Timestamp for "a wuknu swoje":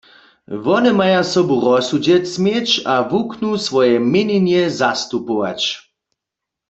2.93-3.95